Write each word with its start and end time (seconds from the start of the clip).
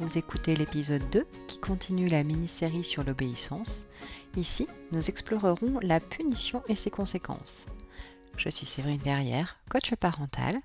Vous 0.00 0.18
écoutez 0.18 0.56
l'épisode 0.56 1.08
2 1.10 1.26
qui 1.46 1.58
continue 1.58 2.08
la 2.08 2.24
mini-série 2.24 2.84
sur 2.84 3.04
l'obéissance. 3.04 3.84
Ici, 4.36 4.66
nous 4.92 5.08
explorerons 5.08 5.78
la 5.82 6.00
punition 6.00 6.62
et 6.68 6.74
ses 6.74 6.90
conséquences. 6.90 7.66
Je 8.36 8.48
suis 8.48 8.66
Séverine 8.66 8.98
Derrière, 8.98 9.58
coach 9.70 9.94
parental, 9.94 10.56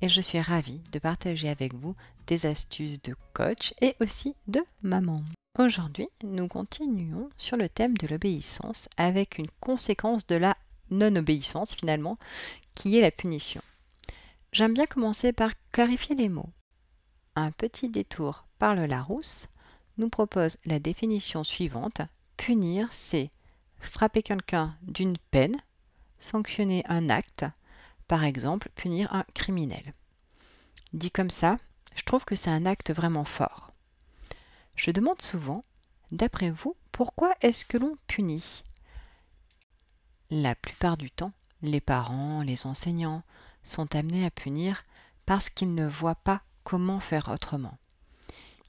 et 0.00 0.08
je 0.08 0.20
suis 0.20 0.40
ravie 0.40 0.80
de 0.92 0.98
partager 0.98 1.48
avec 1.48 1.74
vous 1.74 1.94
des 2.26 2.46
astuces 2.46 3.02
de 3.02 3.14
coach 3.32 3.74
et 3.80 3.96
aussi 4.00 4.34
de 4.46 4.60
maman. 4.82 5.22
Aujourd'hui, 5.58 6.08
nous 6.22 6.48
continuons 6.48 7.30
sur 7.38 7.56
le 7.56 7.68
thème 7.68 7.96
de 7.96 8.06
l'obéissance 8.06 8.88
avec 8.96 9.38
une 9.38 9.50
conséquence 9.60 10.26
de 10.26 10.36
la 10.36 10.56
non-obéissance 10.90 11.74
finalement, 11.74 12.18
qui 12.74 12.98
est 12.98 13.02
la 13.02 13.10
punition. 13.10 13.62
J'aime 14.52 14.74
bien 14.74 14.86
commencer 14.86 15.32
par 15.32 15.52
clarifier 15.72 16.14
les 16.14 16.28
mots. 16.28 16.50
Un 17.36 17.50
petit 17.50 17.88
détour 17.88 18.44
par 18.58 18.76
le 18.76 18.86
Larousse 18.86 19.48
nous 19.98 20.08
propose 20.08 20.56
la 20.66 20.78
définition 20.78 21.42
suivante. 21.42 22.00
Punir, 22.36 22.92
c'est 22.92 23.30
frapper 23.80 24.22
quelqu'un 24.22 24.76
d'une 24.82 25.18
peine, 25.18 25.56
sanctionner 26.18 26.84
un 26.86 27.10
acte, 27.10 27.44
par 28.06 28.22
exemple 28.22 28.70
punir 28.76 29.12
un 29.12 29.24
criminel. 29.34 29.92
Dit 30.92 31.10
comme 31.10 31.30
ça, 31.30 31.56
je 31.96 32.04
trouve 32.04 32.24
que 32.24 32.36
c'est 32.36 32.50
un 32.50 32.66
acte 32.66 32.92
vraiment 32.92 33.24
fort. 33.24 33.72
Je 34.76 34.92
demande 34.92 35.20
souvent, 35.20 35.64
d'après 36.12 36.50
vous, 36.50 36.76
pourquoi 36.92 37.34
est-ce 37.40 37.64
que 37.64 37.78
l'on 37.78 37.96
punit? 38.06 38.62
La 40.30 40.54
plupart 40.54 40.96
du 40.96 41.10
temps, 41.10 41.32
les 41.62 41.80
parents, 41.80 42.42
les 42.42 42.66
enseignants, 42.66 43.22
sont 43.64 43.94
amenés 43.96 44.24
à 44.24 44.30
punir 44.30 44.84
parce 45.26 45.50
qu'ils 45.50 45.74
ne 45.74 45.86
voient 45.86 46.14
pas 46.14 46.42
comment 46.64 47.00
faire 47.00 47.28
autrement. 47.28 47.78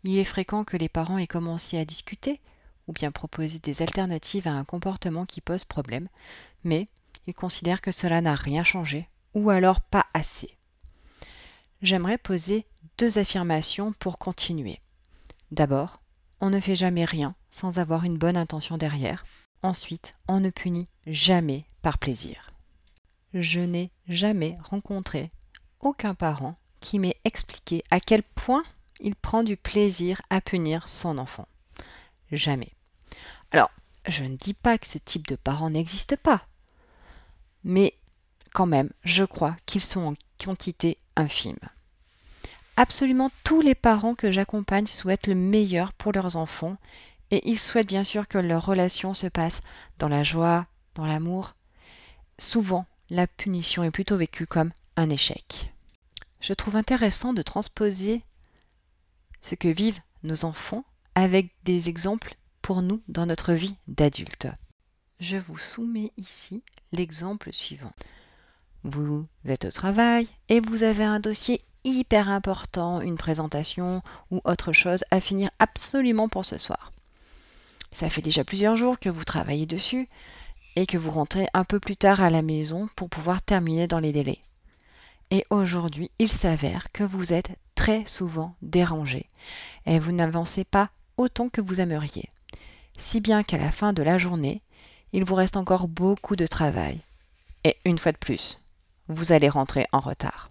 Il 0.04 0.18
est 0.18 0.24
fréquent 0.24 0.64
que 0.64 0.78
les 0.78 0.90
parents 0.90 1.18
aient 1.18 1.28
commencé 1.28 1.78
à 1.78 1.86
discuter 1.86 2.40
ou 2.88 2.94
bien 2.94 3.12
proposer 3.12 3.58
des 3.60 3.82
alternatives 3.82 4.48
à 4.48 4.54
un 4.54 4.64
comportement 4.64 5.26
qui 5.26 5.42
pose 5.42 5.66
problème, 5.66 6.08
mais 6.64 6.86
ils 7.26 7.34
considèrent 7.34 7.82
que 7.82 7.92
cela 7.92 8.22
n'a 8.22 8.36
rien 8.36 8.64
changé 8.64 9.08
ou 9.34 9.50
alors 9.50 9.82
pas 9.82 10.06
assez. 10.14 10.56
J'aimerais 11.82 12.20
poser 12.20 12.66
deux 12.98 13.18
affirmations 13.18 13.94
pour 13.94 14.20
continuer. 14.20 14.80
D'abord, 15.52 16.00
on 16.42 16.52
ne 16.52 16.60
fait 16.60 16.76
jamais 16.76 17.06
rien 17.06 17.34
sans 17.50 17.80
avoir 17.80 18.04
une 18.04 18.18
bonne 18.18 18.38
intention 18.38 18.78
derrière. 18.78 19.26
Ensuite, 19.64 20.14
on 20.28 20.40
ne 20.40 20.52
punit 20.52 20.88
jamais 21.08 21.66
par 21.82 21.98
plaisir 21.98 22.52
je 23.36 23.60
n'ai 23.60 23.92
jamais 24.08 24.56
rencontré 24.64 25.30
aucun 25.82 26.16
parent 26.16 26.56
qui 26.82 27.00
m'ait 27.00 27.18
expliqué 27.24 27.84
à 27.92 28.00
quel 28.00 28.24
point 28.24 28.64
il 29.00 29.16
prend 29.16 29.44
du 29.44 29.58
plaisir 29.58 30.22
à 30.30 30.42
punir 30.42 30.88
son 30.88 31.18
enfant. 31.18 31.48
Jamais. 32.32 32.72
Alors, 33.52 33.72
je 34.08 34.24
ne 34.24 34.36
dis 34.36 34.54
pas 34.54 34.78
que 34.78 34.88
ce 34.88 34.98
type 34.98 35.28
de 35.28 35.36
parents 35.36 35.70
n'existe 35.70 36.16
pas, 36.16 36.46
mais 37.64 37.96
quand 38.54 38.66
même, 38.66 38.90
je 39.04 39.24
crois 39.24 39.56
qu'ils 39.66 39.82
sont 39.82 40.02
en 40.02 40.14
quantité 40.44 40.98
infime. 41.16 41.58
Absolument 42.78 43.32
tous 43.44 43.62
les 43.62 43.76
parents 43.76 44.16
que 44.16 44.32
j'accompagne 44.32 44.88
souhaitent 44.88 45.28
le 45.28 45.36
meilleur 45.36 45.94
pour 45.94 46.12
leurs 46.12 46.36
enfants 46.36 46.78
et 47.32 47.50
ils 47.50 47.60
souhaitent 47.60 47.88
bien 47.88 48.04
sûr 48.04 48.28
que 48.28 48.38
leur 48.38 48.66
relation 48.66 49.14
se 49.14 49.28
passe 49.28 49.62
dans 49.98 50.10
la 50.10 50.24
joie, 50.24 50.66
dans 50.94 51.06
l'amour. 51.06 51.56
Souvent, 52.38 52.86
la 53.10 53.28
punition 53.28 53.84
est 53.84 53.92
plutôt 53.92 54.18
vécue 54.18 54.46
comme 54.46 54.72
un 54.98 55.10
échec. 55.10 55.74
Je 56.42 56.54
trouve 56.54 56.76
intéressant 56.76 57.34
de 57.34 57.42
transposer 57.42 58.22
ce 59.42 59.56
que 59.56 59.68
vivent 59.68 60.00
nos 60.24 60.46
enfants 60.46 60.86
avec 61.16 61.52
des 61.64 61.90
exemples 61.90 62.36
pour 62.62 62.82
nous 62.82 63.02
dans 63.08 63.26
notre 63.26 63.54
vie 63.54 63.76
d'adulte. 63.88 64.48
Je 65.20 65.38
vous 65.38 65.58
soumets 65.58 66.12
ici 66.18 66.64
l'exemple 66.92 67.54
suivant. 67.54 67.94
Vous 68.84 69.26
êtes 69.46 69.66
au 69.66 69.72
travail 69.72 70.28
et 70.50 70.60
vous 70.60 70.84
avez 70.84 71.04
un 71.04 71.20
dossier 71.20 71.62
hyper 71.84 72.30
important, 72.30 73.02
une 73.02 73.18
présentation 73.18 74.02
ou 74.32 74.42
autre 74.44 74.74
chose 74.74 75.04
à 75.12 75.20
finir 75.20 75.50
absolument 75.60 76.28
pour 76.28 76.46
ce 76.46 76.58
soir. 76.58 76.92
Ça 77.92 78.10
fait 78.10 78.22
déjà 78.22 78.44
plusieurs 78.44 78.76
jours 78.76 79.00
que 79.00 79.10
vous 79.10 79.24
travaillez 79.24 79.66
dessus, 79.66 80.10
et 80.76 80.86
que 80.86 80.98
vous 80.98 81.12
rentrez 81.12 81.48
un 81.54 81.64
peu 81.64 81.80
plus 81.80 81.96
tard 81.96 82.22
à 82.22 82.30
la 82.30 82.42
maison 82.42 82.90
pour 82.96 83.10
pouvoir 83.10 83.42
terminer 83.42 83.88
dans 83.88 84.00
les 84.00 84.12
délais. 84.12 84.40
Et 85.32 85.46
aujourd'hui, 85.50 86.12
il 86.20 86.30
s'avère 86.30 86.92
que 86.92 87.04
vous 87.04 87.34
êtes 87.34 87.58
très 87.74 88.06
souvent 88.06 88.56
dérangé 88.62 89.28
et 89.86 90.00
vous 90.00 90.12
n'avancez 90.12 90.64
pas 90.64 90.90
autant 91.18 91.50
que 91.50 91.62
vous 91.62 91.82
aimeriez. 91.82 92.30
Si 92.98 93.20
bien 93.20 93.44
qu'à 93.44 93.58
la 93.58 93.72
fin 93.72 93.94
de 93.94 94.04
la 94.04 94.18
journée, 94.18 94.62
il 95.14 95.24
vous 95.24 95.36
reste 95.36 95.58
encore 95.58 95.88
beaucoup 95.88 96.36
de 96.36 96.48
travail. 96.48 97.00
Et 97.64 97.78
une 97.86 97.98
fois 97.98 98.12
de 98.12 98.18
plus, 98.18 98.62
vous 99.08 99.32
allez 99.32 99.50
rentrer 99.50 99.88
en 99.92 100.00
retard. 100.00 100.50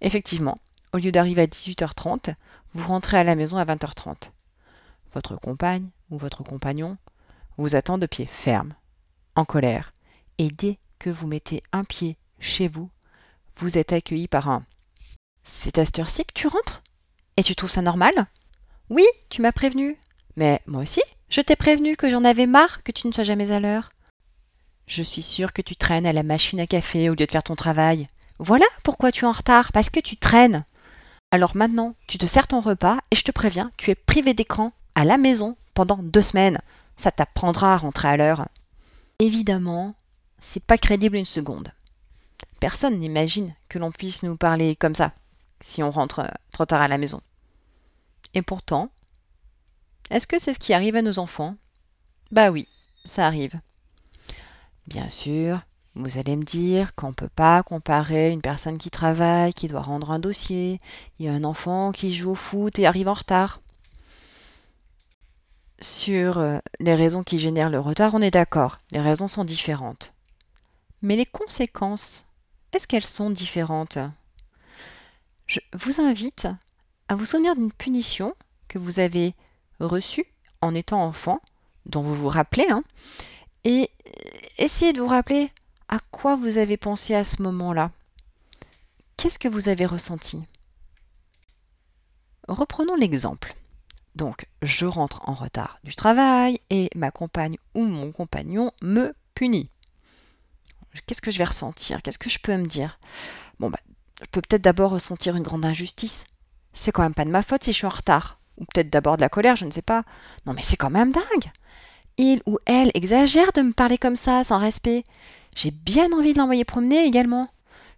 Effectivement, 0.00 0.58
au 0.92 0.98
lieu 0.98 1.12
d'arriver 1.12 1.42
à 1.42 1.46
18h30, 1.46 2.34
vous 2.72 2.86
rentrez 2.86 3.18
à 3.18 3.24
la 3.24 3.34
maison 3.34 3.56
à 3.56 3.64
20h30. 3.64 4.30
Votre 5.14 5.36
compagne 5.36 5.88
ou 6.10 6.18
votre 6.18 6.42
compagnon 6.42 6.96
vous 7.56 7.74
attend 7.74 7.98
de 7.98 8.06
pied 8.06 8.26
ferme 8.26 8.74
en 9.34 9.44
colère, 9.44 9.92
et 10.38 10.50
dès 10.50 10.78
que 10.98 11.10
vous 11.10 11.26
mettez 11.26 11.62
un 11.72 11.84
pied 11.84 12.16
chez 12.38 12.68
vous, 12.68 12.90
vous 13.56 13.78
êtes 13.78 13.92
accueilli 13.92 14.28
par 14.28 14.48
un 14.48 14.64
C'est 15.44 15.78
à 15.78 15.84
cette 15.84 15.98
heure-ci 15.98 16.24
que 16.24 16.32
tu 16.34 16.46
rentres? 16.46 16.82
Et 17.36 17.42
tu 17.42 17.54
trouves 17.54 17.70
ça 17.70 17.82
normal? 17.82 18.26
Oui, 18.90 19.06
tu 19.28 19.42
m'as 19.42 19.52
prévenu. 19.52 19.98
Mais 20.36 20.60
moi 20.66 20.82
aussi, 20.82 21.02
je 21.28 21.40
t'ai 21.40 21.56
prévenu 21.56 21.96
que 21.96 22.10
j'en 22.10 22.24
avais 22.24 22.46
marre 22.46 22.82
que 22.82 22.92
tu 22.92 23.06
ne 23.06 23.12
sois 23.12 23.24
jamais 23.24 23.50
à 23.50 23.60
l'heure. 23.60 23.88
Je 24.86 25.02
suis 25.02 25.22
sûre 25.22 25.52
que 25.52 25.62
tu 25.62 25.76
traînes 25.76 26.06
à 26.06 26.12
la 26.12 26.22
machine 26.22 26.60
à 26.60 26.66
café 26.66 27.08
au 27.08 27.14
lieu 27.14 27.26
de 27.26 27.30
faire 27.30 27.42
ton 27.42 27.54
travail. 27.54 28.08
Voilà 28.38 28.66
pourquoi 28.82 29.12
tu 29.12 29.24
es 29.24 29.28
en 29.28 29.32
retard, 29.32 29.72
parce 29.72 29.90
que 29.90 30.00
tu 30.00 30.16
traînes. 30.16 30.64
Alors 31.30 31.56
maintenant, 31.56 31.94
tu 32.06 32.18
te 32.18 32.26
sers 32.26 32.46
ton 32.46 32.60
repas 32.60 32.98
et 33.10 33.16
je 33.16 33.24
te 33.24 33.30
préviens, 33.30 33.70
tu 33.76 33.90
es 33.90 33.94
privé 33.94 34.34
d'écran 34.34 34.70
à 34.94 35.04
la 35.04 35.16
maison 35.16 35.56
pendant 35.72 35.96
deux 35.96 36.20
semaines. 36.20 36.60
Ça 36.96 37.10
t'apprendra 37.10 37.74
à 37.74 37.78
rentrer 37.78 38.08
à 38.08 38.16
l'heure. 38.16 38.48
Évidemment, 39.18 39.94
c'est 40.38 40.62
pas 40.62 40.76
crédible 40.76 41.16
une 41.16 41.24
seconde. 41.24 41.72
Personne 42.60 42.98
n'imagine 42.98 43.54
que 43.68 43.78
l'on 43.78 43.90
puisse 43.90 44.22
nous 44.22 44.36
parler 44.36 44.76
comme 44.76 44.94
ça, 44.94 45.12
si 45.62 45.82
on 45.82 45.90
rentre 45.90 46.20
euh, 46.20 46.28
trop 46.52 46.66
tard 46.66 46.80
à 46.80 46.88
la 46.88 46.98
maison. 46.98 47.20
Et 48.34 48.42
pourtant, 48.42 48.90
est-ce 50.10 50.26
que 50.26 50.38
c'est 50.38 50.54
ce 50.54 50.58
qui 50.58 50.72
arrive 50.72 50.96
à 50.96 51.02
nos 51.02 51.18
enfants? 51.18 51.56
Bah 52.30 52.50
oui, 52.50 52.68
ça 53.04 53.26
arrive. 53.26 53.60
Bien 54.86 55.08
sûr, 55.08 55.60
vous 55.94 56.18
allez 56.18 56.36
me 56.36 56.44
dire 56.44 56.94
qu'on 56.94 57.08
ne 57.08 57.14
peut 57.14 57.28
pas 57.28 57.62
comparer 57.62 58.30
une 58.30 58.42
personne 58.42 58.78
qui 58.78 58.90
travaille, 58.90 59.54
qui 59.54 59.68
doit 59.68 59.82
rendre 59.82 60.10
un 60.10 60.18
dossier, 60.18 60.78
et 61.20 61.28
un 61.28 61.44
enfant 61.44 61.92
qui 61.92 62.14
joue 62.14 62.30
au 62.30 62.34
foot 62.34 62.78
et 62.78 62.86
arrive 62.86 63.08
en 63.08 63.14
retard 63.14 63.60
sur 65.82 66.38
euh, 66.38 66.58
les 66.80 66.94
raisons 66.94 67.22
qui 67.22 67.38
génèrent 67.38 67.70
le 67.70 67.80
retard, 67.80 68.14
on 68.14 68.22
est 68.22 68.30
d'accord, 68.30 68.78
les 68.90 69.00
raisons 69.00 69.28
sont 69.28 69.44
différentes. 69.44 70.12
Mais 71.02 71.16
les 71.16 71.26
conséquences, 71.26 72.24
est-ce 72.72 72.86
qu'elles 72.86 73.04
sont 73.04 73.30
différentes? 73.30 73.98
Je 75.46 75.60
vous 75.74 76.00
invite 76.00 76.48
à 77.08 77.14
vous 77.14 77.26
souvenir 77.26 77.54
d'une 77.54 77.72
punition 77.72 78.34
que 78.68 78.78
vous 78.78 78.98
avez 78.98 79.34
reçue 79.80 80.26
en 80.60 80.74
étant 80.74 81.04
enfant, 81.04 81.40
dont 81.86 82.02
vous 82.02 82.14
vous 82.14 82.28
rappelez, 82.28 82.66
hein, 82.70 82.84
et 83.64 83.90
essayez 84.58 84.92
de 84.92 85.00
vous 85.00 85.08
rappeler 85.08 85.50
à 85.88 85.98
quoi 86.10 86.36
vous 86.36 86.58
avez 86.58 86.76
pensé 86.76 87.14
à 87.14 87.24
ce 87.24 87.42
moment-là. 87.42 87.90
Qu'est-ce 89.16 89.38
que 89.38 89.48
vous 89.48 89.68
avez 89.68 89.86
ressenti? 89.86 90.42
Reprenons 92.48 92.96
l'exemple. 92.96 93.54
Donc, 94.14 94.46
je 94.62 94.86
rentre 94.86 95.28
en 95.28 95.34
retard 95.34 95.78
du 95.84 95.94
travail 95.94 96.60
et 96.70 96.90
ma 96.94 97.10
compagne 97.10 97.56
ou 97.74 97.84
mon 97.84 98.12
compagnon 98.12 98.72
me 98.82 99.14
punit. 99.34 99.70
Qu'est-ce 101.06 101.22
que 101.22 101.30
je 101.30 101.38
vais 101.38 101.44
ressentir? 101.44 102.02
Qu'est-ce 102.02 102.18
que 102.18 102.30
je 102.30 102.38
peux 102.38 102.56
me 102.56 102.66
dire? 102.66 102.98
Bon, 103.58 103.70
bah, 103.70 103.78
je 104.20 104.26
peux 104.30 104.40
peut-être 104.40 104.62
d'abord 104.62 104.90
ressentir 104.90 105.36
une 105.36 105.42
grande 105.42 105.64
injustice. 105.64 106.24
C'est 106.72 106.92
quand 106.92 107.02
même 107.02 107.14
pas 107.14 107.24
de 107.24 107.30
ma 107.30 107.42
faute 107.42 107.64
si 107.64 107.72
je 107.72 107.78
suis 107.78 107.86
en 107.86 107.90
retard. 107.90 108.38
Ou 108.58 108.64
peut-être 108.64 108.90
d'abord 108.90 109.16
de 109.16 109.22
la 109.22 109.28
colère, 109.28 109.56
je 109.56 109.64
ne 109.64 109.70
sais 109.70 109.82
pas. 109.82 110.04
Non, 110.46 110.52
mais 110.52 110.62
c'est 110.62 110.76
quand 110.76 110.90
même 110.90 111.12
dingue. 111.12 111.50
Il 112.18 112.42
ou 112.46 112.58
elle 112.66 112.90
exagère 112.94 113.52
de 113.52 113.62
me 113.62 113.72
parler 113.72 113.98
comme 113.98 114.16
ça, 114.16 114.44
sans 114.44 114.58
respect. 114.58 115.04
J'ai 115.56 115.70
bien 115.70 116.12
envie 116.12 116.34
de 116.34 116.38
l'envoyer 116.38 116.64
promener 116.64 117.04
également. 117.04 117.48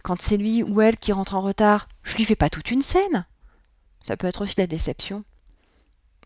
Quand 0.02 0.20
c'est 0.20 0.36
lui 0.36 0.62
ou 0.62 0.80
elle 0.80 0.96
qui 0.96 1.12
rentre 1.12 1.34
en 1.34 1.40
retard, 1.40 1.88
je 2.02 2.16
lui 2.16 2.24
fais 2.24 2.36
pas 2.36 2.50
toute 2.50 2.70
une 2.70 2.82
scène. 2.82 3.26
Ça 4.02 4.16
peut 4.16 4.26
être 4.26 4.42
aussi 4.42 4.54
la 4.58 4.66
déception. 4.66 5.24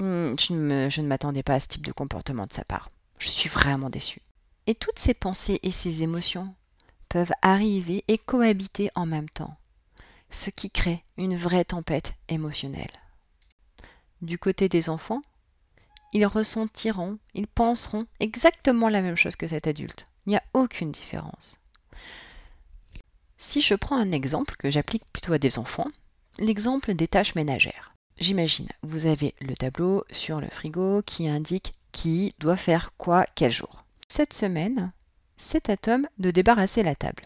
Hmm, 0.00 0.35
je, 0.38 1.00
ne 1.00 1.06
m'attendais 1.06 1.43
pas 1.43 1.55
à 1.55 1.61
ce 1.61 1.69
type 1.69 1.87
de 1.87 1.93
comportement 1.93 2.47
de 2.47 2.53
sa 2.53 2.65
part. 2.65 2.88
Je 3.19 3.29
suis 3.29 3.49
vraiment 3.49 3.91
déçue. 3.91 4.23
Et 4.67 4.75
toutes 4.75 4.99
ces 4.99 5.15
pensées 5.15 5.61
et 5.62 5.70
ces 5.70 6.03
émotions 6.03 6.55
peuvent 7.08 7.32
arriver 7.43 8.05
et 8.08 8.19
cohabiter 8.19 8.90
en 8.94 9.06
même 9.06 9.28
temps, 9.28 9.56
ce 10.31 10.50
qui 10.50 10.70
crée 10.70 11.05
une 11.16 11.37
vraie 11.37 11.64
tempête 11.64 12.14
émotionnelle. 12.28 12.93
du 14.20 14.37
côté 14.38 14.69
des 14.69 14.88
enfants, 14.88 15.22
ils 16.12 16.26
ressentiront, 16.26 17.19
ils 17.34 17.46
penseront 17.46 18.06
exactement 18.19 18.88
la 18.88 19.02
même 19.02 19.16
chose 19.16 19.37
que 19.37 19.46
cet 19.46 19.66
adulte. 19.66 20.05
Il 20.26 20.31
n'y 20.31 20.37
a 20.37 20.43
aucune 20.55 20.90
différence. 20.90 21.56
Si 23.37 23.60
je 23.60 23.75
prends 23.75 23.99
un 23.99 24.10
exemple 24.10 24.56
que 24.56 24.70
j'applique 24.70 25.05
plutôt 25.12 25.32
à 25.32 25.38
des 25.38 25.58
enfants, 25.58 25.87
l'exemple 26.38 26.94
des 26.94 27.08
tâches 27.08 27.34
ménagères. 27.34 27.90
J'imagine, 28.19 28.69
vous 28.82 29.06
avez 29.06 29.34
le 29.40 29.55
tableau 29.55 30.05
sur 30.10 30.40
le 30.40 30.49
frigo 30.49 31.02
qui 31.02 31.28
indique 31.28 31.72
qui 31.93 32.34
doit 32.40 32.56
faire 32.56 32.90
quoi 32.96 33.25
quel 33.34 33.52
jour. 33.52 33.84
Cette 34.08 34.32
semaine, 34.32 34.93
c'est 35.38 35.70
à 35.70 35.76
Tom 35.76 36.06
de 36.19 36.31
débarrasser 36.31 36.82
la 36.82 36.94
table. 36.94 37.23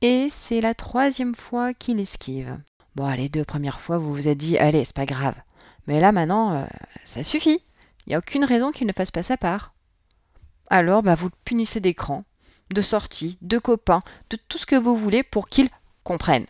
Et 0.00 0.28
c'est 0.30 0.60
la 0.60 0.74
troisième 0.74 1.34
fois 1.34 1.72
qu'il 1.72 2.00
esquive. 2.00 2.58
Bon, 2.96 3.08
les 3.14 3.28
deux 3.28 3.44
premières 3.44 3.80
fois, 3.80 3.98
vous 3.98 4.12
vous 4.12 4.28
êtes 4.28 4.38
dit, 4.38 4.58
allez, 4.58 4.84
c'est 4.84 4.94
pas 4.96 5.06
grave. 5.06 5.34
Mais 5.86 6.00
là, 6.00 6.12
maintenant, 6.12 6.54
euh, 6.54 6.66
ça 7.04 7.22
suffit. 7.22 7.62
Il 8.06 8.10
n'y 8.10 8.14
a 8.14 8.18
aucune 8.18 8.44
raison 8.44 8.72
qu'il 8.72 8.86
ne 8.86 8.92
fasse 8.92 9.10
pas 9.10 9.22
sa 9.22 9.36
part. 9.36 9.74
Alors, 10.68 11.02
bah, 11.02 11.14
vous 11.14 11.26
le 11.26 11.34
punissez 11.44 11.80
d'écran, 11.80 12.24
de 12.72 12.82
sortie, 12.82 13.38
de 13.42 13.58
copains, 13.58 14.02
de 14.30 14.36
tout 14.48 14.58
ce 14.58 14.66
que 14.66 14.76
vous 14.76 14.96
voulez 14.96 15.22
pour 15.22 15.48
qu'il 15.48 15.68
comprenne. 16.02 16.46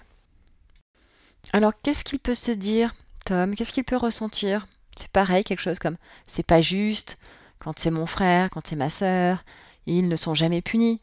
Alors, 1.53 1.73
qu'est-ce 1.83 2.05
qu'il 2.05 2.19
peut 2.19 2.35
se 2.35 2.51
dire, 2.51 2.95
Tom? 3.25 3.55
Qu'est-ce 3.55 3.73
qu'il 3.73 3.85
peut 3.85 3.97
ressentir? 3.97 4.67
C'est 4.97 5.09
pareil, 5.09 5.45
quelque 5.45 5.61
chose 5.61 5.79
comme 5.79 5.97
c'est 6.27 6.47
pas 6.47 6.61
juste, 6.61 7.19
quand 7.65 7.79
c'est 7.79 7.91
mon 7.91 8.05
frère, 8.05 8.51
quand 8.51 8.67
c'est 8.67 8.77
ma 8.77 8.91
sœur, 8.91 9.43
ils 9.87 10.07
ne 10.07 10.17
sont 10.17 10.35
jamais 10.35 10.61
punis. 10.61 11.01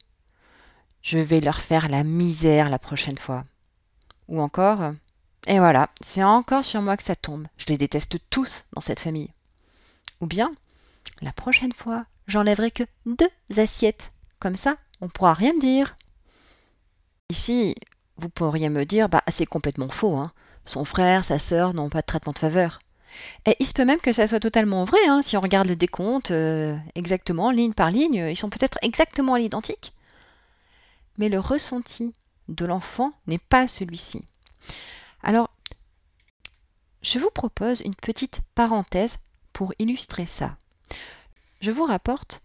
Je 1.01 1.17
vais 1.17 1.39
leur 1.39 1.59
faire 1.59 1.89
la 1.89 2.03
misère 2.03 2.69
la 2.69 2.77
prochaine 2.77 3.17
fois. 3.17 3.43
Ou 4.27 4.39
encore, 4.39 4.91
et 5.47 5.57
voilà, 5.57 5.89
c'est 6.01 6.23
encore 6.23 6.63
sur 6.63 6.83
moi 6.83 6.97
que 6.97 7.03
ça 7.03 7.15
tombe. 7.15 7.47
Je 7.57 7.65
les 7.65 7.79
déteste 7.79 8.17
tous 8.29 8.65
dans 8.73 8.81
cette 8.81 8.99
famille. 8.99 9.33
Ou 10.19 10.27
bien, 10.27 10.51
la 11.21 11.33
prochaine 11.33 11.73
fois, 11.73 12.05
j'enlèverai 12.27 12.69
que 12.69 12.83
deux 13.07 13.31
assiettes. 13.57 14.11
Comme 14.39 14.55
ça, 14.55 14.73
on 15.01 15.05
ne 15.05 15.11
pourra 15.11 15.33
rien 15.33 15.57
dire. 15.57 15.97
Ici, 17.29 17.73
vous 18.17 18.29
pourriez 18.29 18.69
me 18.69 18.85
dire, 18.85 19.09
bah 19.09 19.23
c'est 19.29 19.47
complètement 19.47 19.89
faux. 19.89 20.15
Hein. 20.15 20.31
Son 20.65 20.85
frère, 20.85 21.25
sa 21.25 21.39
sœur 21.39 21.73
n'ont 21.73 21.89
pas 21.89 22.01
de 22.01 22.05
traitement 22.05 22.33
de 22.33 22.39
faveur. 22.39 22.79
Et 23.45 23.55
il 23.59 23.67
se 23.67 23.73
peut 23.73 23.85
même 23.85 23.99
que 23.99 24.13
ça 24.13 24.27
soit 24.27 24.39
totalement 24.39 24.83
vrai, 24.83 24.99
hein. 25.07 25.21
si 25.21 25.37
on 25.37 25.41
regarde 25.41 25.67
le 25.67 25.75
décompte 25.75 26.31
euh, 26.31 26.77
exactement, 26.95 27.51
ligne 27.51 27.73
par 27.73 27.91
ligne, 27.91 28.27
ils 28.29 28.37
sont 28.37 28.49
peut-être 28.49 28.77
exactement 28.81 29.33
à 29.33 29.39
l'identique. 29.39 29.91
Mais 31.17 31.29
le 31.29 31.39
ressenti 31.39 32.13
de 32.47 32.65
l'enfant 32.65 33.13
n'est 33.27 33.37
pas 33.37 33.67
celui-ci. 33.67 34.23
Alors, 35.23 35.49
je 37.01 37.19
vous 37.19 37.29
propose 37.29 37.81
une 37.81 37.95
petite 37.95 38.41
parenthèse 38.55 39.17
pour 39.53 39.73
illustrer 39.79 40.25
ça. 40.25 40.55
Je 41.59 41.71
vous 41.71 41.85
rapporte 41.85 42.41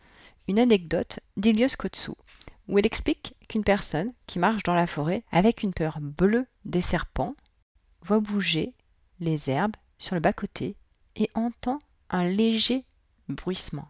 une 0.48 0.58
anecdote 0.58 1.20
d'Ilios 1.36 1.76
Kotsu, 1.78 2.12
où 2.68 2.78
elle 2.78 2.86
explique 2.86 3.34
qu'une 3.48 3.64
personne 3.64 4.12
qui 4.26 4.38
marche 4.38 4.62
dans 4.62 4.74
la 4.74 4.86
forêt 4.86 5.22
avec 5.32 5.62
une 5.62 5.72
peur 5.72 5.98
bleue 6.00 6.46
des 6.64 6.82
serpents 6.82 7.34
voit 8.02 8.20
bouger 8.20 8.72
les 9.20 9.50
herbes 9.50 9.76
sur 9.98 10.14
le 10.14 10.20
bas-côté 10.20 10.76
et 11.16 11.28
entend 11.34 11.80
un 12.10 12.24
léger 12.24 12.84
bruissement. 13.28 13.88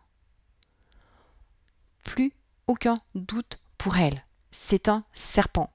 Plus 2.05 2.33
aucun 2.67 3.01
doute 3.15 3.59
pour 3.79 3.97
elle, 3.97 4.23
c'est 4.51 4.89
un 4.89 5.05
serpent. 5.13 5.73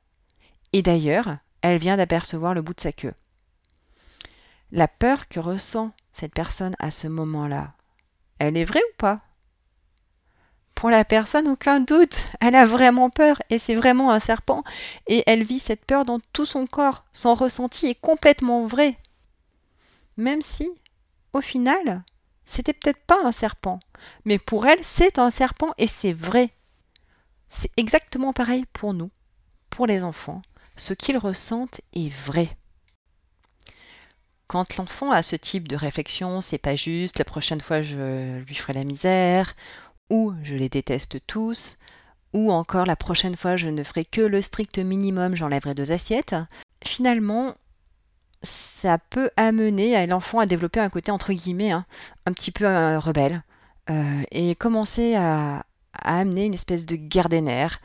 Et 0.74 0.82
d'ailleurs, 0.82 1.38
elle 1.62 1.78
vient 1.78 1.98
d'apercevoir 1.98 2.54
le 2.54 2.62
bout 2.62 2.74
de 2.74 2.82
sa 2.82 2.92
queue. 2.92 3.14
La 4.72 4.88
peur 4.88 5.28
que 5.28 5.40
ressent 5.40 5.92
cette 6.14 6.34
personne 6.34 6.76
à 6.80 6.92
ce 6.92 7.08
moment-là, 7.08 7.74
elle 8.40 8.58
est 8.58 8.66
vraie 8.66 8.80
ou 8.80 8.98
pas? 8.98 9.18
Pour 10.76 10.90
la 10.90 11.06
personne, 11.06 11.48
aucun 11.48 11.80
doute, 11.80 12.26
elle 12.40 12.56
a 12.56 12.66
vraiment 12.66 13.10
peur 13.10 13.40
et 13.50 13.60
c'est 13.60 13.76
vraiment 13.76 14.12
un 14.12 14.20
serpent 14.20 14.64
et 15.08 15.24
elle 15.28 15.44
vit 15.44 15.60
cette 15.60 15.86
peur 15.86 16.06
dans 16.06 16.20
tout 16.34 16.46
son 16.46 16.66
corps. 16.66 17.04
Son 17.12 17.36
ressenti 17.36 17.88
est 17.88 18.02
complètement 18.02 18.66
vrai. 18.66 18.98
Même 20.18 20.42
si, 20.42 20.70
au 21.34 21.42
final, 21.42 22.04
c'était 22.46 22.74
peut-être 22.74 23.06
pas 23.06 23.24
un 23.24 23.32
serpent, 23.32 23.80
mais 24.26 24.38
pour 24.38 24.66
elle, 24.66 24.84
c'est 24.84 25.20
un 25.20 25.30
serpent 25.30 25.74
et 25.78 25.88
c'est 25.88 26.14
vrai. 26.14 26.50
C'est 27.50 27.72
exactement 27.78 28.34
pareil 28.34 28.66
pour 28.74 28.94
nous, 28.94 29.12
pour 29.70 29.88
les 29.88 30.04
enfants. 30.04 30.42
Ce 30.78 30.94
qu'ils 30.94 31.18
ressentent 31.18 31.82
est 31.94 32.10
vrai. 32.10 32.50
Quand 34.48 34.78
l'enfant 34.78 35.12
a 35.12 35.22
ce 35.22 35.36
type 35.38 35.68
de 35.68 35.78
réflexion, 35.78 36.42
c'est 36.42 36.58
pas 36.58 36.76
juste, 36.76 37.20
la 37.20 37.26
prochaine 37.26 37.62
fois 37.62 37.82
je 37.82 38.40
lui 38.40 38.56
ferai 38.56 38.74
la 38.74 38.84
misère, 38.84 39.56
ou 40.10 40.34
je 40.44 40.56
les 40.56 40.68
déteste 40.68 41.26
tous, 41.26 41.78
ou 42.34 42.52
encore 42.52 42.86
la 42.86 42.98
prochaine 42.98 43.38
fois 43.38 43.56
je 43.56 43.70
ne 43.70 43.84
ferai 43.84 44.04
que 44.04 44.22
le 44.22 44.42
strict 44.42 44.78
minimum, 44.80 45.36
j'enlèverai 45.36 45.74
deux 45.74 45.94
assiettes, 45.94 46.36
finalement, 46.84 47.56
ça 48.44 48.98
peut 48.98 49.30
amener 49.38 50.06
l'enfant 50.08 50.40
à 50.40 50.46
développer 50.46 50.80
un 50.80 50.90
côté 50.90 51.12
entre 51.12 51.34
guillemets 51.34 51.72
hein, 51.72 51.86
un 52.26 52.34
petit 52.34 52.52
peu 52.52 52.66
euh, 52.66 53.00
rebelle 53.00 53.44
euh, 53.90 54.24
et 54.32 54.56
commencer 54.56 55.16
à, 55.16 55.66
amener 55.94 56.46
une 56.46 56.54
espèce 56.54 56.86
de 56.86 56.96
guerre 56.96 57.30
des 57.30 57.42
nerfs 57.42 57.80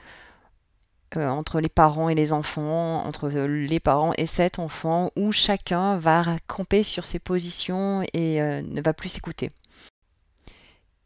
euh, 1.16 1.28
entre 1.28 1.60
les 1.60 1.68
parents 1.68 2.08
et 2.08 2.14
les 2.14 2.32
enfants, 2.32 3.04
entre 3.04 3.28
les 3.28 3.80
parents 3.80 4.12
et 4.16 4.26
cet 4.26 4.58
enfant, 4.58 5.10
où 5.16 5.32
chacun 5.32 5.98
va 5.98 6.24
camper 6.46 6.82
sur 6.82 7.04
ses 7.04 7.18
positions 7.18 8.02
et 8.14 8.40
ne 8.40 8.80
va 8.80 8.94
plus 8.94 9.08
s'écouter. 9.08 9.50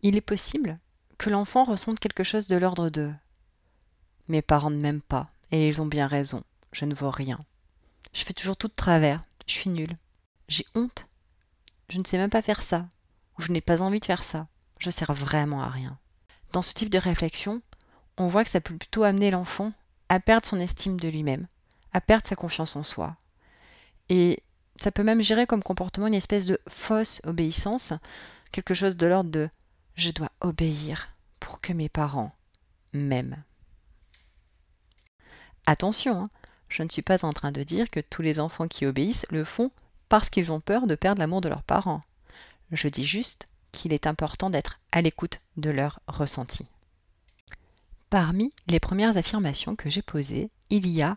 Il 0.03 0.15
est 0.15 0.21
possible 0.21 0.77
que 1.19 1.31
l'enfant 1.31 1.65
ressente 1.65 2.01
quelque 2.01 2.23
chose 2.23 2.49
de 2.49 2.57
l'ordre 2.57 2.91
de 2.91 3.11
Mes 4.29 4.43
parents 4.43 4.71
ne 4.71 4.81
m'aiment 4.81 5.01
pas, 5.01 5.29
et 5.51 5.69
ils 5.69 5.81
ont 5.81 5.87
bien 5.87 6.07
raison, 6.07 6.43
je 6.73 6.85
ne 6.85 6.95
vois 6.95 7.11
rien. 7.11 7.41
Je 8.13 8.25
fais 8.25 8.35
toujours 8.35 8.57
tout 8.57 8.69
de 8.69 8.75
travers, 8.75 9.23
je 9.51 9.57
suis 9.57 9.71
nulle. 9.71 9.97
J'ai 10.49 10.65
honte. 10.75 11.05
Je 11.89 11.99
ne 11.99 12.05
sais 12.05 12.19
même 12.19 12.31
pas 12.31 12.43
faire 12.43 12.63
ça. 12.63 12.89
Ou 13.39 13.43
je 13.43 13.53
n'ai 13.53 13.61
pas 13.61 13.83
envie 13.83 14.01
de 14.01 14.05
faire 14.05 14.23
ça. 14.23 14.49
Je 14.79 14.91
sers 14.91 15.13
vraiment 15.13 15.63
à 15.63 15.69
rien. 15.69 15.99
Dans 16.53 16.63
ce 16.63 16.73
type 16.73 16.91
de 16.91 16.99
réflexion, 16.99 17.63
on 18.17 18.27
voit 18.27 18.45
que 18.45 18.51
ça 18.51 18.61
peut 18.61 18.77
plutôt 18.77 19.03
amener 19.03 19.31
l'enfant 19.31 19.73
à 20.09 20.21
perdre 20.21 20.47
son 20.47 20.59
estime 20.59 20.99
de 20.99 21.09
lui-même, 21.09 21.47
à 21.93 22.01
perdre 22.01 22.27
sa 22.27 22.37
confiance 22.37 22.77
en 22.77 22.83
soi. 22.83 23.17
Et 24.09 24.43
ça 24.81 24.91
peut 24.91 25.05
même 25.05 25.23
gérer 25.23 25.47
comme 25.47 25.63
comportement 25.63 26.07
une 26.07 26.15
espèce 26.15 26.47
de 26.47 26.59
fausse 26.69 27.21
obéissance, 27.25 27.93
quelque 28.53 28.75
chose 28.75 28.97
de 28.97 29.07
l'ordre 29.07 29.31
de 29.31 29.49
je 29.95 30.11
dois 30.11 30.31
obéir 30.41 31.09
pour 31.39 31.61
que 31.61 31.73
mes 31.73 31.89
parents 31.89 32.33
m'aiment. 32.93 33.43
Attention, 35.67 36.23
hein, 36.23 36.31
je 36.71 36.83
ne 36.83 36.89
suis 36.89 37.03
pas 37.03 37.25
en 37.25 37.33
train 37.33 37.53
de 37.53 37.63
dire 37.63 37.91
que 37.91 38.01
tous 38.01 38.23
les 38.23 38.41
enfants 38.41 38.69
qui 38.69 38.87
obéissent 38.87 39.27
le 39.31 39.45
font 39.45 39.71
parce 40.09 40.31
qu'ils 40.31 40.53
ont 40.53 40.61
peur 40.61 40.87
de 40.87 40.95
perdre 40.95 41.21
l'amour 41.21 41.41
de 41.41 41.49
leurs 41.49 41.63
parents. 41.63 42.03
Je 42.73 42.89
dis 42.89 43.05
juste 43.05 43.49
qu'il 43.73 43.93
est 43.93 44.07
important 44.07 44.51
d'être 44.51 44.81
à 44.93 45.03
l'écoute 45.03 45.39
de 45.57 45.71
leurs 45.71 46.01
ressentis. 46.07 46.67
Parmi 48.09 48.53
les 48.67 48.81
premières 48.81 49.17
affirmations 49.17 49.77
que 49.77 49.91
j'ai 49.91 50.03
posées, 50.03 50.51
il 50.71 50.89
y 50.89 51.03
a 51.03 51.17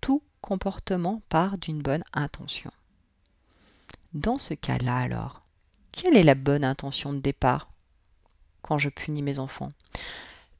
tout 0.00 0.22
comportement 0.40 1.22
part 1.28 1.58
d'une 1.58 1.82
bonne 1.82 2.04
intention. 2.12 2.70
Dans 4.14 4.38
ce 4.38 4.54
cas-là 4.54 4.96
alors, 4.96 5.42
quelle 5.92 6.16
est 6.16 6.24
la 6.24 6.34
bonne 6.34 6.64
intention 6.64 7.12
de 7.12 7.20
départ 7.20 7.68
quand 8.60 8.78
je 8.78 8.88
punis 8.88 9.22
mes 9.22 9.38
enfants? 9.38 9.70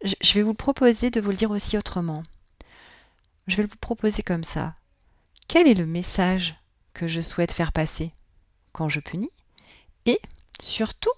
Je 0.02 0.34
vais 0.34 0.42
vous 0.42 0.54
proposer 0.54 1.10
de 1.10 1.20
vous 1.20 1.30
le 1.30 1.36
dire 1.36 1.50
aussi 1.50 1.78
autrement 1.78 2.22
je 3.46 3.56
vais 3.56 3.66
vous 3.66 3.76
proposer 3.76 4.22
comme 4.22 4.44
ça. 4.44 4.74
Quel 5.48 5.68
est 5.68 5.74
le 5.74 5.86
message 5.86 6.54
que 6.94 7.06
je 7.06 7.20
souhaite 7.20 7.52
faire 7.52 7.72
passer 7.72 8.12
quand 8.72 8.88
je 8.88 9.00
punis? 9.00 9.30
Et 10.06 10.18
surtout, 10.60 11.12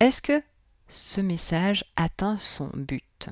est-ce 0.00 0.20
que 0.22 0.42
ce 0.88 1.20
message 1.20 1.84
atteint 1.96 2.38
son 2.38 2.70
but? 2.74 3.30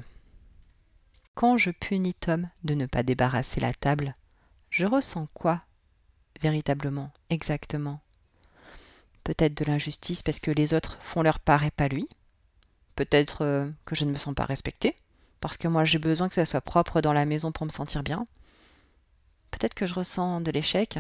Quand 1.35 1.57
je 1.57 1.71
punis 1.71 2.15
Tom 2.15 2.49
de 2.63 2.75
ne 2.75 2.87
pas 2.87 3.03
débarrasser 3.03 3.61
la 3.61 3.75
table, 3.75 4.15
je 4.71 4.87
ressens 4.87 5.29
quoi 5.35 5.61
véritablement, 6.41 7.13
exactement? 7.31 8.01
Peut-être 9.25 9.55
de 9.55 9.65
l'injustice 9.65 10.23
parce 10.23 10.41
que 10.41 10.51
les 10.51 10.75
autres 10.75 10.97
font 11.03 11.23
leur 11.23 11.41
part 11.41 11.65
et 11.65 11.71
pas 11.71 11.89
lui? 11.89 12.07
Peut-être 12.95 13.43
euh, 13.43 13.71
que 13.85 13.95
je 13.95 14.05
ne 14.05 14.13
me 14.13 14.19
sens 14.19 14.35
pas 14.35 14.45
respectée? 14.45 14.95
Parce 15.45 15.59
que 15.59 15.69
moi 15.69 15.85
j'ai 15.85 15.99
besoin 15.99 16.31
que 16.31 16.35
ça 16.35 16.47
soit 16.47 16.63
propre 16.63 17.03
dans 17.03 17.13
la 17.13 17.27
maison 17.27 17.53
pour 17.53 17.67
me 17.67 17.71
sentir 17.71 18.03
bien. 18.03 18.27
Peut-être 19.51 19.75
que 19.75 19.87
je 19.87 19.93
ressens 19.93 20.41
de 20.41 20.51
l'échec. 20.51 20.99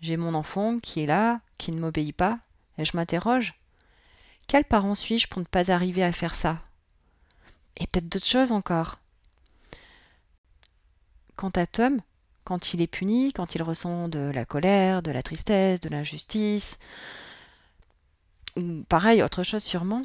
J'ai 0.00 0.16
mon 0.16 0.34
enfant 0.34 0.78
qui 0.78 1.00
est 1.00 1.06
là, 1.06 1.40
qui 1.58 1.72
ne 1.72 1.80
m'obéit 1.80 2.14
pas, 2.14 2.38
et 2.78 2.84
je 2.84 2.96
m'interroge. 2.96 3.54
Quel 4.46 4.64
parent 4.64 4.94
suis-je 4.94 5.26
pour 5.26 5.40
ne 5.40 5.44
pas 5.44 5.72
arriver 5.72 6.04
à 6.04 6.12
faire 6.12 6.36
ça? 6.36 6.60
Et 7.76 7.88
peut-être 7.88 8.08
d'autres 8.08 8.24
choses 8.24 8.52
encore. 8.52 8.94
Quant 11.34 11.50
à 11.56 11.66
Tom, 11.66 12.00
quand 12.44 12.74
il 12.74 12.80
est 12.80 12.86
puni, 12.86 13.32
quand 13.32 13.56
il 13.56 13.62
ressent 13.64 14.06
de 14.06 14.30
la 14.32 14.44
colère, 14.44 15.02
de 15.02 15.10
la 15.10 15.24
tristesse, 15.24 15.80
de 15.80 15.88
l'injustice, 15.88 16.78
ou 18.54 18.84
pareil, 18.88 19.20
autre 19.20 19.42
chose 19.42 19.64
sûrement, 19.64 20.02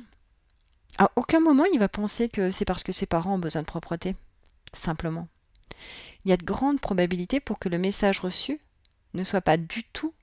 à 0.99 1.11
aucun 1.15 1.39
moment 1.39 1.65
il 1.73 1.79
va 1.79 1.89
penser 1.89 2.29
que 2.29 2.51
c'est 2.51 2.65
parce 2.65 2.83
que 2.83 2.91
ses 2.91 3.05
parents 3.05 3.35
ont 3.35 3.39
besoin 3.39 3.63
de 3.63 3.67
propreté, 3.67 4.15
simplement. 4.73 5.27
Il 6.23 6.29
y 6.29 6.33
a 6.33 6.37
de 6.37 6.45
grandes 6.45 6.81
probabilités 6.81 7.39
pour 7.39 7.57
que 7.57 7.69
le 7.69 7.79
message 7.79 8.19
reçu 8.19 8.59
ne 9.13 9.23
soit 9.23 9.41
pas 9.41 9.57
du 9.57 9.83
tout 9.85 10.13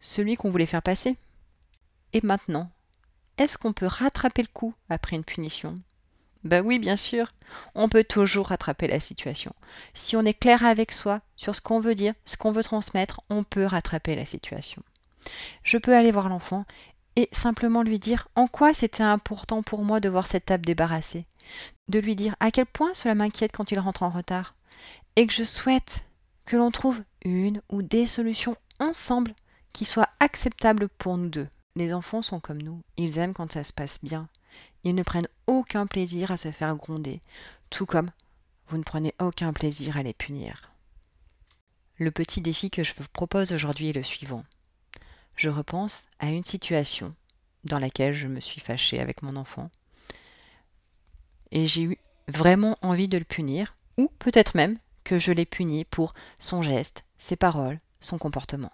celui 0.00 0.36
qu'on 0.36 0.48
voulait 0.48 0.66
faire 0.66 0.82
passer. 0.82 1.16
Et 2.12 2.20
maintenant, 2.22 2.70
est-ce 3.38 3.58
qu'on 3.58 3.72
peut 3.72 3.86
rattraper 3.86 4.42
le 4.42 4.48
coup 4.52 4.74
après 4.88 5.16
une 5.16 5.24
punition? 5.24 5.74
Ben 6.44 6.64
oui, 6.64 6.78
bien 6.78 6.96
sûr, 6.96 7.30
on 7.74 7.88
peut 7.88 8.04
toujours 8.04 8.48
rattraper 8.48 8.88
la 8.88 9.00
situation. 9.00 9.52
Si 9.94 10.16
on 10.16 10.24
est 10.24 10.34
clair 10.34 10.64
avec 10.64 10.92
soi 10.92 11.20
sur 11.36 11.54
ce 11.54 11.60
qu'on 11.60 11.80
veut 11.80 11.94
dire, 11.94 12.14
ce 12.24 12.36
qu'on 12.36 12.50
veut 12.50 12.64
transmettre, 12.64 13.20
on 13.30 13.44
peut 13.44 13.64
rattraper 13.64 14.16
la 14.16 14.24
situation. 14.24 14.82
Je 15.62 15.78
peux 15.78 15.94
aller 15.94 16.10
voir 16.10 16.28
l'enfant 16.28 16.64
et 17.16 17.28
simplement 17.32 17.82
lui 17.82 17.98
dire 17.98 18.28
en 18.36 18.46
quoi 18.46 18.74
c'était 18.74 19.02
important 19.02 19.62
pour 19.62 19.84
moi 19.84 20.00
de 20.00 20.08
voir 20.08 20.26
cette 20.26 20.46
table 20.46 20.64
débarrassée, 20.64 21.26
de 21.88 21.98
lui 21.98 22.16
dire 22.16 22.36
à 22.40 22.50
quel 22.50 22.66
point 22.66 22.94
cela 22.94 23.14
m'inquiète 23.14 23.52
quand 23.52 23.70
il 23.72 23.78
rentre 23.78 24.02
en 24.02 24.10
retard, 24.10 24.54
et 25.16 25.26
que 25.26 25.32
je 25.32 25.44
souhaite 25.44 26.04
que 26.44 26.56
l'on 26.56 26.70
trouve 26.70 27.02
une 27.24 27.60
ou 27.68 27.82
des 27.82 28.06
solutions 28.06 28.56
ensemble 28.80 29.34
qui 29.72 29.84
soient 29.84 30.08
acceptables 30.20 30.88
pour 30.88 31.16
nous 31.16 31.28
deux. 31.28 31.48
Les 31.76 31.94
enfants 31.94 32.22
sont 32.22 32.40
comme 32.40 32.60
nous, 32.60 32.82
ils 32.96 33.18
aiment 33.18 33.34
quand 33.34 33.52
ça 33.52 33.64
se 33.64 33.72
passe 33.72 33.98
bien. 34.02 34.28
Ils 34.84 34.94
ne 34.94 35.02
prennent 35.02 35.28
aucun 35.46 35.86
plaisir 35.86 36.30
à 36.30 36.36
se 36.36 36.50
faire 36.50 36.76
gronder, 36.76 37.20
tout 37.70 37.86
comme 37.86 38.10
vous 38.68 38.78
ne 38.78 38.82
prenez 38.82 39.14
aucun 39.20 39.52
plaisir 39.52 39.96
à 39.96 40.02
les 40.02 40.12
punir. 40.12 40.70
Le 41.96 42.10
petit 42.10 42.40
défi 42.40 42.70
que 42.70 42.82
je 42.82 42.94
vous 42.94 43.04
propose 43.12 43.52
aujourd'hui 43.52 43.90
est 43.90 43.94
le 43.94 44.02
suivant. 44.02 44.44
Je 45.36 45.48
repense 45.48 46.06
à 46.18 46.30
une 46.30 46.44
situation 46.44 47.14
dans 47.64 47.78
laquelle 47.78 48.12
je 48.12 48.28
me 48.28 48.40
suis 48.40 48.60
fâchée 48.60 49.00
avec 49.00 49.22
mon 49.22 49.36
enfant 49.36 49.70
et 51.52 51.66
j'ai 51.66 51.82
eu 51.82 51.98
vraiment 52.28 52.78
envie 52.82 53.08
de 53.08 53.18
le 53.18 53.24
punir, 53.24 53.76
ou 53.98 54.08
peut-être 54.18 54.56
même 54.56 54.78
que 55.04 55.18
je 55.18 55.32
l'ai 55.32 55.44
puni 55.44 55.84
pour 55.84 56.14
son 56.38 56.62
geste, 56.62 57.04
ses 57.16 57.36
paroles, 57.36 57.78
son 58.00 58.18
comportement. 58.18 58.72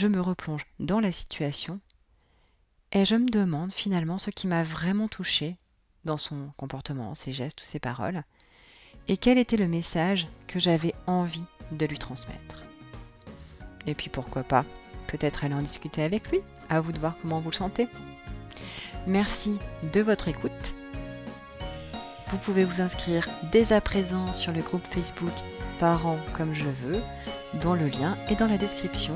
Je 0.00 0.06
me 0.08 0.20
replonge 0.20 0.66
dans 0.80 1.00
la 1.00 1.12
situation 1.12 1.80
et 2.92 3.04
je 3.04 3.14
me 3.14 3.28
demande 3.28 3.72
finalement 3.72 4.18
ce 4.18 4.30
qui 4.30 4.46
m'a 4.46 4.64
vraiment 4.64 5.06
touché 5.06 5.56
dans 6.04 6.16
son 6.16 6.50
comportement, 6.56 7.14
ses 7.14 7.32
gestes 7.32 7.60
ou 7.60 7.64
ses 7.64 7.78
paroles, 7.78 8.24
et 9.08 9.16
quel 9.16 9.38
était 9.38 9.56
le 9.56 9.68
message 9.68 10.26
que 10.46 10.58
j'avais 10.58 10.94
envie 11.06 11.44
de 11.72 11.86
lui 11.86 11.98
transmettre. 11.98 12.62
Et 13.86 13.94
puis 13.94 14.08
pourquoi 14.08 14.44
pas, 14.44 14.64
peut-être 15.12 15.44
aller 15.44 15.54
en 15.54 15.62
discuter 15.62 16.02
avec 16.02 16.30
lui, 16.30 16.40
à 16.68 16.80
vous 16.80 16.90
de 16.90 16.98
voir 16.98 17.14
comment 17.22 17.40
vous 17.40 17.50
le 17.50 17.56
sentez. 17.56 17.86
Merci 19.06 19.58
de 19.92 20.00
votre 20.00 20.28
écoute 20.28 20.74
vous 22.32 22.38
pouvez 22.38 22.64
vous 22.64 22.80
inscrire 22.80 23.28
dès 23.52 23.74
à 23.74 23.80
présent 23.82 24.32
sur 24.32 24.52
le 24.52 24.62
groupe 24.62 24.86
Facebook 24.90 25.32
Parents 25.78 26.18
comme 26.34 26.54
je 26.54 26.64
veux, 26.64 27.00
dont 27.62 27.74
le 27.74 27.88
lien 27.88 28.16
est 28.30 28.36
dans 28.36 28.46
la 28.46 28.56
description 28.56 29.14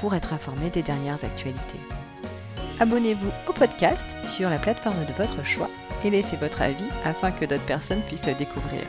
pour 0.00 0.14
être 0.14 0.32
informé 0.32 0.70
des 0.70 0.82
dernières 0.82 1.24
actualités. 1.24 1.80
Abonnez-vous 2.78 3.30
au 3.48 3.52
podcast 3.52 4.06
sur 4.24 4.48
la 4.48 4.58
plateforme 4.58 5.04
de 5.06 5.12
votre 5.12 5.44
choix 5.44 5.68
et 6.04 6.10
laissez 6.10 6.36
votre 6.36 6.62
avis 6.62 6.88
afin 7.04 7.32
que 7.32 7.44
d'autres 7.44 7.66
personnes 7.66 8.02
puissent 8.02 8.26
le 8.26 8.34
découvrir. 8.34 8.82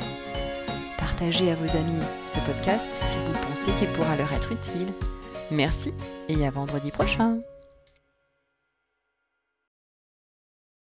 Partagez 1.00 1.51
à 1.51 1.55
vos 1.55 1.75
amis 1.75 2.01
ce 2.25 2.39
podcast 2.41 2.88
si 3.10 3.17
vous 3.17 3.48
pensez 3.48 3.72
qu'il 3.79 3.88
pourra 3.89 4.15
leur 4.15 4.31
être 4.33 4.51
utile. 4.51 4.93
Merci 5.52 5.94
et 6.30 6.46
à 6.46 6.50
vendredi 6.50 6.92
prochain 6.92 7.40